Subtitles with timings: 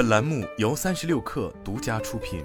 [0.00, 2.42] 本栏目由三十六氪独家出品。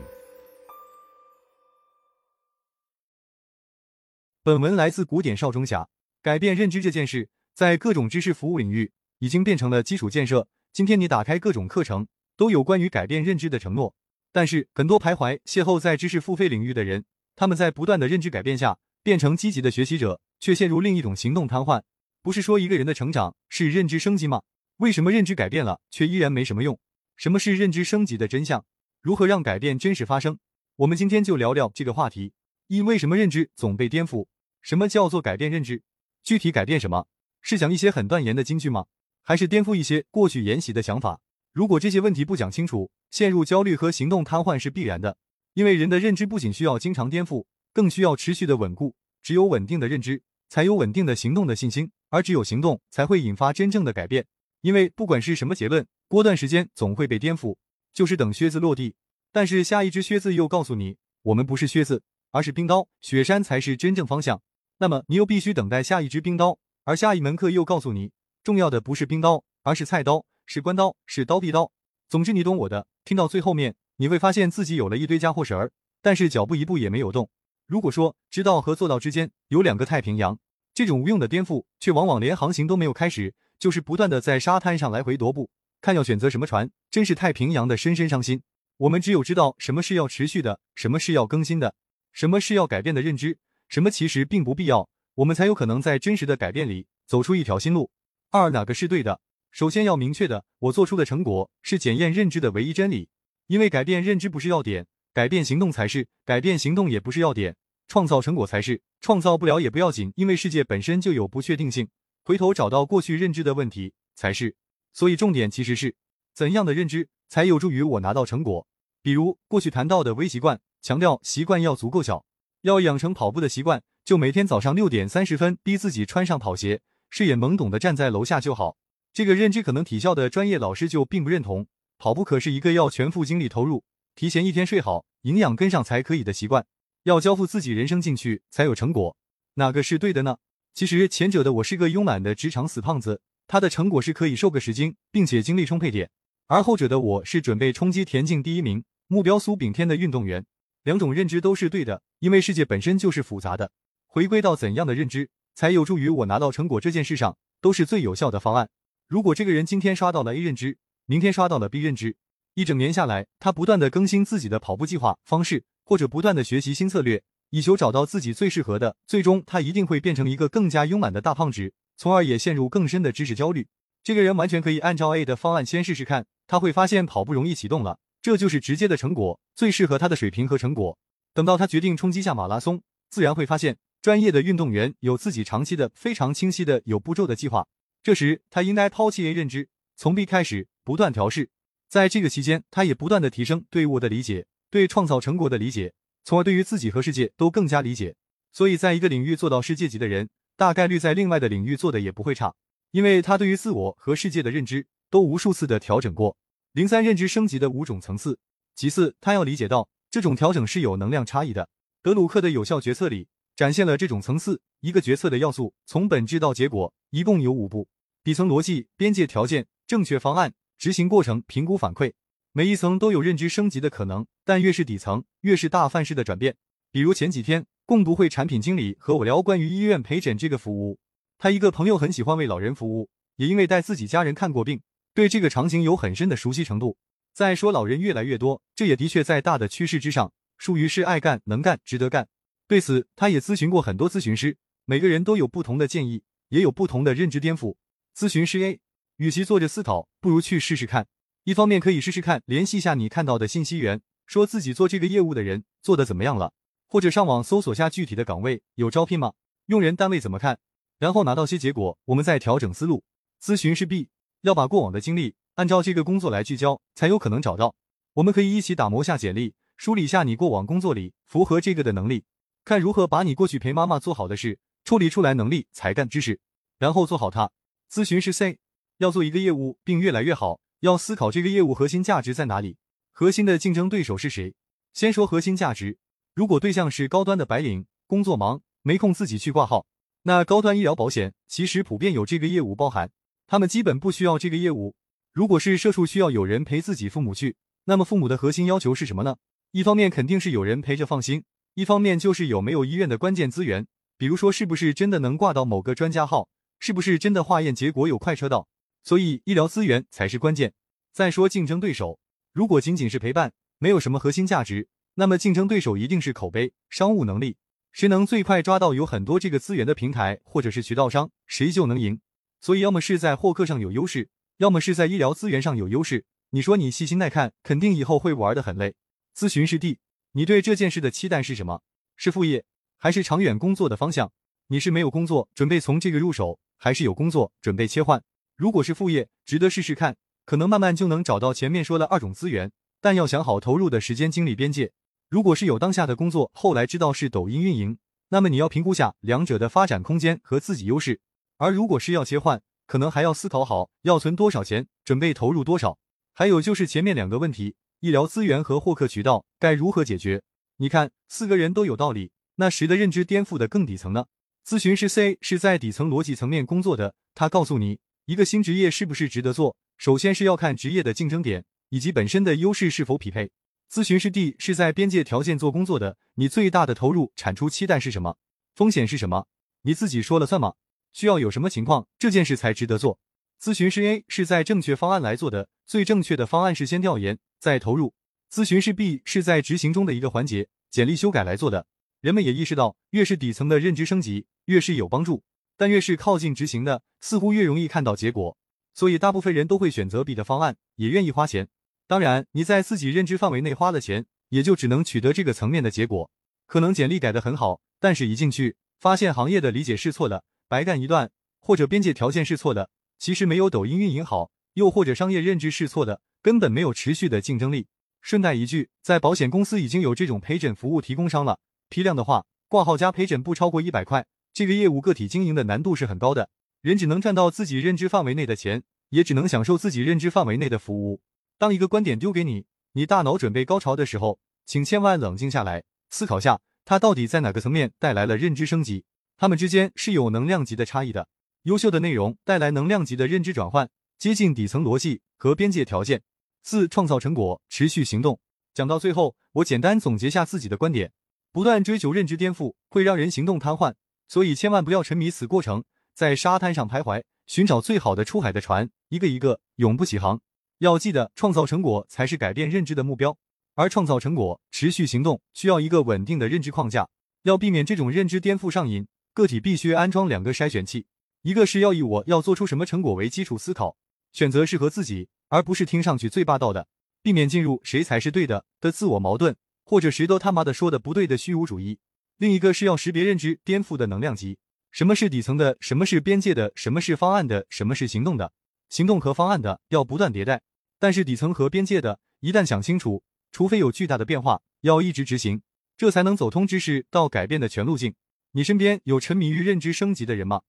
[4.44, 5.88] 本文来自古典少中侠。
[6.22, 10.50] 改变认知这件事，在各种知识服务领域已经变成了基础建设。
[10.74, 12.06] 今天你打开各种课程，
[12.36, 13.96] 都有关于改变认知的承诺。
[14.34, 17.06] 但是，很多徘徊邂逅在知识付费领域的人，
[17.38, 21.84] 他们在不断的认知改变下，变成积极的学习者，却陷入另一种行动瘫痪。
[22.22, 24.42] 不是说一个人的成长是认知升级吗？
[24.80, 26.78] 为什么认知改变了，却依然没什么用？
[27.16, 28.66] 什么是认知升级的真相？
[29.02, 30.38] 如何让改变真实发生？
[30.76, 32.34] 我们今天就聊聊这个话题。
[32.68, 34.28] 一、为什么认知总被颠覆？
[34.62, 35.82] 什么叫做改变认知？
[36.24, 37.08] 具体改变什么？
[37.42, 38.88] 是讲一些很断言的金句吗？
[39.22, 41.22] 还是颠覆一些过去沿袭的想法？
[41.54, 45.18] 如果这些问题不讲清楚，陷入焦虑和行动瘫痪是必然的。
[45.54, 48.94] 因为人的认知不仅需要经常颠覆，更需要持续的稳固。
[49.24, 54.26] 只有稳定的认知，才有稳定的行动的信心，而只有行动，才会引发真正的改变。
[54.62, 57.58] 因为不管是什么结论，过段时间总会被颠覆，
[57.94, 58.96] 就是等靴子落地。
[59.32, 64.42] 但是下一只靴子又告诉你，我们不是靴子，而是冰刀，雪山才是真正方向。
[64.78, 68.12] 那么你又必须等待下一只冰刀，而下一门课又告诉你，
[68.44, 70.26] 重要的不是冰刀，而是菜刀。
[70.48, 71.72] 是关刀，是刀臂刀。
[72.08, 72.86] 总之，你懂我的。
[73.04, 75.72] 听到最后面，你会发现自己有了一堆家伙事儿，
[76.04, 77.32] 但是脚步一步也没有动。
[77.66, 80.38] 如果说知道和做到之间有两个太平洋，
[80.76, 85.50] 这种无用的颠覆，却往往连航行都没有开始，就是不断的在沙滩上来回踱步，
[85.86, 88.42] 看要选择什么船，真是太平洋的深深伤心。
[88.78, 91.76] 我们只有知道什么是要持续的，什么是要更新的，
[92.12, 93.38] 什么是要改变的认知，
[93.70, 97.92] 什么其实并不必要，我们才有可能在真实的改变里走出一条新路。
[98.32, 99.22] 二，哪个是对的？
[99.52, 103.08] 首先要明确的，我做出的成果是检验认知的唯一真理，
[103.46, 107.56] 因为改变认知不是要点，改变行动才是；改变行动也不是要点，
[107.88, 108.82] 创造成果才是。
[109.02, 111.88] 创造不了也不要紧，因为世界本身就有不确定性，
[112.24, 114.56] 回头找到过去认知的问题才是。
[114.96, 115.94] 所以重点其实是
[116.34, 118.66] 怎样的认知才有助于我拿到成果。
[119.04, 122.26] 比如过去谈到的微习惯，强调习惯要足够小，
[122.62, 128.78] 要养成跑步的习惯，就每天早上六点三十分逼自己穿上跑鞋，视野懵懂的站在楼下就好。
[129.14, 131.68] 这个认知可能体校的专业老师就并不认同，
[131.98, 133.84] 跑步可是一个要全副精力投入，
[134.16, 136.66] 提前一天睡好，营养跟上才可以的习惯，
[137.04, 139.16] 要交付自己人生进去才有成果。
[139.56, 140.38] 哪个是对的呢？
[140.74, 146.08] 其实前者的我是个慵懒的职场死胖子，他的成果是可以瘦个十斤，并且精力充沛点；
[146.48, 150.46] 而后者的我是准备冲击田径第一名，目标苏炳添的运动员。
[150.84, 153.72] 两种认知都是对的，因为世界本身就是复杂的，
[154.08, 158.70] 回归到怎样的认知才有助于我拿到成果这件事上，都是最有效的方案。
[159.08, 162.16] 如果这个人今天刷到了 A 认知，明天刷到了 B 认知，
[162.56, 173.68] 一整年下来，他不断的更新自己的跑步计划方式，或者不断的学习新策略，以求找到自己最适合的，最终他一定会变成一个更加慵懒的大胖子，从而也陷入更深的知识焦虑。
[174.04, 180.98] 这个人完全可以按照 A 的方案先试试看，他会发现跑步容易启动了，这就是直接的成果，最适合他的水平和成果。
[181.34, 187.66] 等到他决定冲击下马拉松，自然会发现专业的运动员有自己长期的非常清晰的有步骤的计划。
[188.04, 191.50] 这时，他应该抛弃 A 认知，从 B 开始不断调试。
[191.90, 198.16] 在这个期间，他也不断的提升对我的理解，对创造成果的理解，从而对于自己和世界都更加理解。
[198.52, 202.54] 所以，在一个领域做到世界级的人，大概率在另外的领域做的也不会差，
[202.92, 206.38] 因为他对于自我和世界的认知都无数次的调整过。
[206.72, 208.40] 零三认知升级的五种层次。
[208.76, 211.70] 其次，他要理解到这种调整是有能量差异的。
[212.04, 217.88] 德鲁克的有效决策里展现了这种层次，一个决策的要素从本质到结果一共有五步。
[218.24, 222.14] 底层逻辑、边界条件、正确方案、执行过程、评估反馈，
[222.52, 226.58] 每一层都有认知升级的可能，但越是底层，越是大范式的转变。
[226.92, 230.98] 比如前几天，共读会产品经理和我聊关于医院陪诊这个服务，
[231.38, 234.82] 他一个朋友很喜欢为老人服务，也因为带自己家人看过病，
[235.14, 236.98] 对这个场景有很深的熟悉程度。
[237.32, 242.28] 再说老人越来越多，这也的确在大的趋势之上，属于是爱干、能干、值得干。
[242.68, 247.76] 对此，他也咨询过很多咨询师，每个人都有不同的建议，也有不同的认知颠覆。
[248.18, 248.80] 咨询师 A，
[249.18, 251.06] 与其坐着思考，不如去试试看。
[251.44, 256.54] 一方面可以试试看，联系下你看到的信息源，说自己做这个业务的人做的怎么样了，
[256.88, 259.34] 或者上网搜索下具体的岗位有招聘吗？
[259.66, 260.60] 用人单位怎么看？
[260.98, 263.04] 然后拿到些结果，我们再调整思路。
[263.42, 264.10] 咨询师 B，
[264.42, 267.76] 要把过往的经历按照这个工作来聚焦，才有可能找到。
[268.14, 272.24] 我们可以一起打磨下简历，梳理下你过往工作里符合这个的能力，
[272.64, 276.40] 看如何把你过去陪妈妈做好的事处理出来，能力、才干、知识，
[276.78, 277.52] 然后做好它。
[277.92, 278.60] 咨询师 C
[279.00, 282.78] 要做一个业务并越来越好，要思考这个业务核心价值在哪里，
[283.12, 284.54] 核心的竞争对手是谁。
[284.94, 285.98] 先说核心价值，
[286.36, 289.86] 如果对象是高端的白领，工作忙没空自己去挂号，
[290.24, 293.10] 那高端医疗保险其实普遍有这个业务包含，
[293.48, 294.94] 他们基本不需要这个业务。
[295.32, 297.56] 如果是社畜需要有人陪自己父母去，
[297.86, 299.38] 那么父母的核心要求是什么呢？
[299.72, 301.46] 一方面肯定是有人陪着放心，
[301.76, 306.50] 一方面就是有没有医院的关键资源，比如说是不是真的能挂到某个专家号，
[306.82, 308.68] 是不是真的化验结果有快车道。
[309.06, 310.74] 所以医疗资源才是关键。
[311.14, 312.20] 再说竞争对手，
[312.52, 317.58] 如果仅仅是陪伴，没有什么核心价值，那么竞争对手一定是口碑、商务能力。
[317.94, 322.20] 谁能最快抓到有很多这个资源的平台或者是渠道商，谁就能赢。
[322.60, 324.28] 所以，要么是在获客上有优势，
[324.58, 326.26] 要么是在医疗资源上有优势。
[326.50, 328.96] 你说你细心耐看，肯定以后会玩的很累。
[329.34, 330.00] 咨询师弟，
[330.34, 331.82] 你对这件事的期待是什么？
[332.18, 332.66] 是副业，
[332.98, 334.34] 还是长远工作的方向？
[334.68, 338.22] 你是没有工作，准备从这个入手，还是有工作，准备切换？
[338.58, 344.92] 如果是副业，值得试试看，可能慢慢就能找到前面说的二种资源，但要想好投入的时间精力边界。
[345.36, 347.98] 如果是有当下的工作，后来知道是抖音运营，
[348.30, 351.20] 那么你要评估下两者的发展空间和自己优势。
[351.58, 355.98] 而如果是要切换，可能还要思考好要存多少钱，准备投入多少。
[356.34, 360.42] 还有就是前面两个问题，医疗资源和获客渠道该如何解决？
[360.78, 364.28] 你看四个人都有道理，那谁的认知颠覆的更底层呢？
[364.66, 373.52] 咨询师 C 是在底层逻辑层面工作的，他告诉你一个新职业是不是值得做，首先是要看职业的竞争点以及本身的优势是否匹配。
[373.92, 378.38] 咨询师 D 是在边界条件做工作的，你最大的投入产出期待是什么？
[378.74, 379.48] 风险是什么？
[379.84, 380.74] 你自己说了算吗？
[381.14, 383.20] 需要有什么情况这件事才值得做？
[383.62, 388.14] 咨询师 A 是在正确方案来做的，最正确的方案是先调研再投入。
[388.52, 391.88] 咨询师 B 是在执行中的一个环节，简历修改来做的。
[392.20, 395.44] 人们也意识到，越是底层的认知升级，越是有帮助，
[395.78, 398.58] 但越是靠近执行的，似乎越容易看到结果。
[398.94, 401.68] 所以大部分人都会选择 B 的方案，也愿意花钱。
[402.08, 406.30] 当然，你在自己认知范围内花了钱，也就只能取得这个层面的结果。
[406.68, 411.30] 可能简历改得很好，但是一进去发现行业的理解是错的，白干一段；
[411.60, 417.88] 或者边界条件是错的，其实没有抖音运营好；又或者商业认知是错的，根本没有持续的竞争力。
[418.22, 421.60] 顺带一句，在保险公司已经有这种陪诊服务提供商了，
[421.90, 424.28] 批量的话，挂号加陪诊不超过一百块。
[424.54, 426.50] 这个业务个体经营的难度是很高的，
[426.82, 431.22] 人只能赚到自己认知范围内的钱，也只能享受自己认知范围内的服务。
[431.58, 439.06] 当一个观点丢给你，你大脑准备高潮的时候，请千万冷静下来，思考下它到底在哪个层面带来了认知升级。
[439.38, 441.28] 它们之间是有能量级的差异的。
[441.64, 446.22] 优秀的内容带来能量级的认知转换，接近底层逻辑和边界条件。
[446.64, 448.40] 四、创造成果，持续行动。
[448.74, 451.12] 讲到最后，我简单总结下自己的观点：
[451.52, 453.94] 不断追求认知颠覆会让人行动瘫痪，
[454.28, 460.42] 所以千万不要沉迷此过程，在沙滩上徘徊，寻找最好的出海的船，一个一个永不起航。
[460.80, 463.38] 要记得，创造成果才是改变认知的目标，
[463.76, 467.08] 而创造成果、持续行动需要一个稳定的认知框架。
[467.44, 471.06] 要避免这种认知颠覆上瘾，个体必须安装两个筛选器：
[471.44, 473.96] 一个是要以我要做出什么成果为基础思考，
[474.34, 476.88] 选择适合自己，而不是听上去最霸道的，
[477.22, 479.56] 避免进入谁才是对的的自我矛盾，
[479.86, 482.00] 或者谁都他妈的说的不对的虚无主义；
[482.38, 484.58] 另一个是要识别认知颠覆的能量级，
[484.92, 488.52] 什么是底层的，什么是边界的，什么是方案的，什么是行动的。
[488.90, 490.62] 行动和方案的要不断迭代，
[491.00, 495.62] 但是底层和边界的，一旦想清楚，除非有巨大的变化，要一直执行，
[495.98, 498.14] 这才能走通知识到改变的全路径。
[498.52, 500.62] 你身边有沉迷于认知升级的人吗？